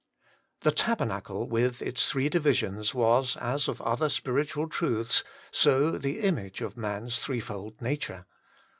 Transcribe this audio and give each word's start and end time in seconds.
2. 0.61 0.71
The 0.71 0.75
tabernacle 0.75 1.47
with 1.47 1.79
Its 1.79 2.09
three 2.09 2.27
divisions 2.27 2.95
was, 2.95 3.37
as 3.37 3.67
of 3.67 3.79
other 3.81 4.09
spiritual 4.09 4.67
truths, 4.67 5.23
so 5.51 5.91
the 5.91 6.21
Image 6.21 6.59
of 6.61 6.75
man's 6.75 7.19
threefold 7.23 7.79
nature. 7.79 8.25